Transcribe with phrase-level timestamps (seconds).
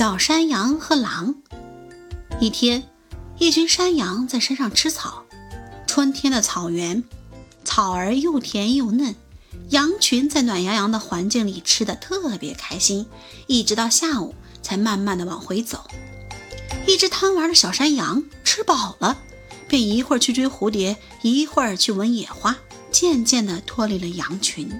[0.00, 1.34] 小山羊和狼。
[2.40, 2.84] 一天，
[3.38, 5.26] 一群山羊在山上吃草。
[5.86, 7.04] 春天的草原，
[7.66, 9.14] 草儿又甜又嫩，
[9.68, 13.06] 羊群在暖洋洋的环境里吃得特别开心。
[13.46, 15.84] 一直到下午，才慢慢的往回走。
[16.86, 19.18] 一只贪玩的小山羊吃饱了，
[19.68, 22.56] 便一会儿去追蝴蝶，一会儿去闻野花，
[22.90, 24.72] 渐渐地脱离了羊群。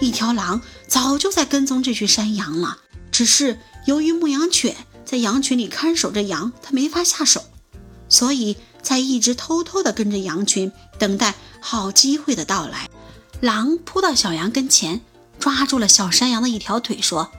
[0.00, 2.78] 一条狼早就在跟踪这群山羊了，
[3.10, 7.42] 只是由于牧羊犬在羊群里看守着羊，它没法下手，
[8.08, 12.88] 所以才一直偷偷地跟着羊群，等待好机会的到来。
[13.40, 15.00] 狼扑到小羊跟前，
[15.40, 17.32] 抓住了小山羊的一条腿，说：“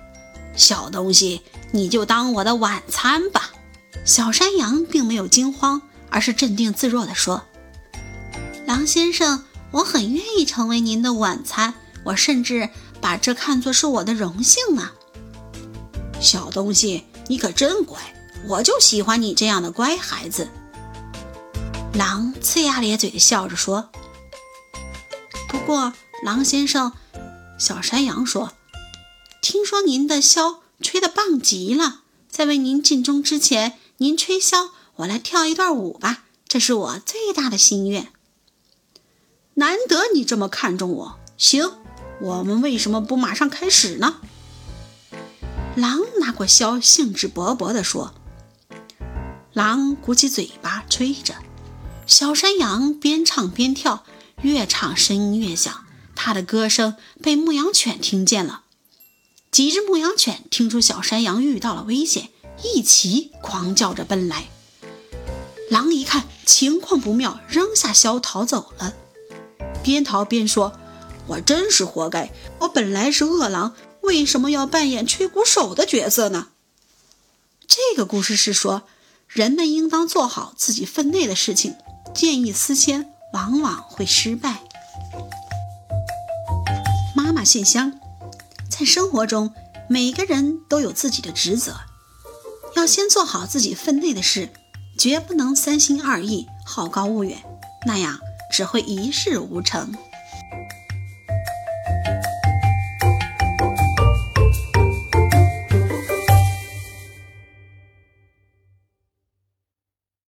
[0.55, 3.51] 小东西，你就当我的晚餐吧。”
[4.03, 7.45] 小山羊并没有惊慌，而是镇定自若地说
[8.67, 14.91] ：“狼先生，我很愿意成为您的晚餐。”我甚至把这看作是我的荣幸呢。
[16.23, 17.99] 小东西，你可真乖，
[18.47, 20.47] 我就喜欢你这样的乖孩子。
[21.93, 23.89] 狼呲牙咧嘴地笑着说
[25.49, 25.91] ：“不过，
[26.23, 26.93] 狼先生，
[27.59, 28.53] 小山羊说，
[29.41, 38.07] 听说您的箫吹得棒极了，在为您尽忠之前，您吹箫，我来跳一段舞吧，这是我最大的心愿。
[39.55, 41.73] 难得你这么看重我，行。”
[42.21, 44.21] 我们为什么不马上开始呢？
[45.75, 48.13] 狼拿过箫，兴致勃勃地说
[49.53, 51.35] ：“狼鼓起嘴巴吹着，
[52.05, 54.03] 小山羊边唱边跳，
[54.41, 55.85] 越唱声音越响。
[56.15, 58.61] 它的歌声被牧羊犬听见了。
[59.49, 62.29] 几只牧羊犬听出小山羊遇到了危险，
[62.63, 64.45] 一齐狂叫着奔来。
[65.71, 68.93] 狼一看情况不妙，扔下箫逃走了，
[69.83, 70.73] 边逃边说。”
[71.25, 72.33] 我真是活该！
[72.59, 73.73] 我本来是恶狼，
[74.03, 76.47] 为什么要扮演吹鼓手的角色呢？
[77.67, 78.83] 这个故事是说，
[79.27, 81.75] 人们应当做好自己分内的事情，
[82.13, 84.61] 见异思迁往往会失败。
[87.15, 87.99] 妈妈信箱，
[88.69, 89.53] 在生活中，
[89.87, 91.77] 每个人都有自己的职责，
[92.75, 94.49] 要先做好自己分内的事，
[94.97, 97.41] 绝不能三心二意、好高骛远，
[97.87, 98.19] 那样
[98.51, 99.95] 只会一事无成。